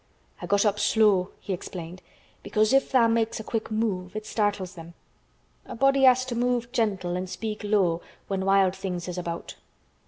"I 0.41 0.47
got 0.47 0.65
up 0.65 0.79
slow," 0.79 1.29
he 1.39 1.53
explained, 1.53 2.01
"because 2.41 2.73
if 2.73 2.91
tha' 2.91 3.07
makes 3.07 3.39
a 3.39 3.43
quick 3.43 3.69
move 3.69 4.15
it 4.15 4.25
startles 4.25 4.75
'em. 4.75 4.95
A 5.67 5.75
body 5.75 6.07
'as 6.07 6.25
to 6.25 6.35
move 6.35 6.71
gentle 6.71 7.15
an' 7.15 7.27
speak 7.27 7.63
low 7.63 8.01
when 8.27 8.43
wild 8.43 8.75
things 8.75 9.07
is 9.07 9.19
about." 9.19 9.57